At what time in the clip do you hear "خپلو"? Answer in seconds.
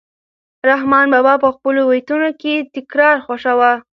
1.55-1.81